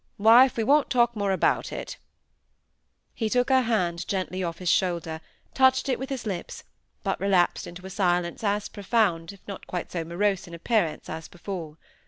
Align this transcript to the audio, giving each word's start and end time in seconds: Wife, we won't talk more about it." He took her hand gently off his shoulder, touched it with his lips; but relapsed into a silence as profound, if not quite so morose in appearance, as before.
Wife, 0.17 0.57
we 0.57 0.63
won't 0.63 0.89
talk 0.89 1.15
more 1.15 1.31
about 1.31 1.71
it." 1.71 1.97
He 3.13 3.29
took 3.29 3.49
her 3.51 3.61
hand 3.61 4.07
gently 4.07 4.43
off 4.43 4.57
his 4.57 4.67
shoulder, 4.67 5.21
touched 5.53 5.89
it 5.89 5.99
with 5.99 6.09
his 6.09 6.25
lips; 6.25 6.63
but 7.03 7.19
relapsed 7.21 7.67
into 7.67 7.85
a 7.85 7.89
silence 7.91 8.43
as 8.43 8.67
profound, 8.67 9.31
if 9.31 9.47
not 9.47 9.67
quite 9.67 9.91
so 9.91 10.03
morose 10.03 10.47
in 10.47 10.55
appearance, 10.55 11.07
as 11.07 11.27
before. 11.27 11.77